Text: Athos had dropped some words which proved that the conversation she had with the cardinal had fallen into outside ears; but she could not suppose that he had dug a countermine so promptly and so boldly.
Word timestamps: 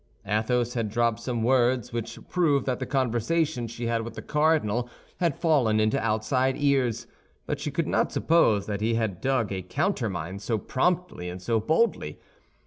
Athos 0.25 0.73
had 0.73 0.89
dropped 0.89 1.19
some 1.19 1.43
words 1.43 1.93
which 1.93 2.17
proved 2.27 2.65
that 2.65 2.79
the 2.79 2.87
conversation 2.87 3.67
she 3.67 3.85
had 3.85 4.01
with 4.01 4.15
the 4.15 4.21
cardinal 4.23 4.89
had 5.17 5.37
fallen 5.37 5.79
into 5.79 6.01
outside 6.03 6.55
ears; 6.57 7.05
but 7.45 7.59
she 7.59 7.69
could 7.69 7.87
not 7.87 8.11
suppose 8.11 8.65
that 8.65 8.81
he 8.81 8.95
had 8.95 9.21
dug 9.21 9.51
a 9.51 9.61
countermine 9.61 10.39
so 10.39 10.57
promptly 10.57 11.29
and 11.29 11.39
so 11.39 11.59
boldly. 11.59 12.17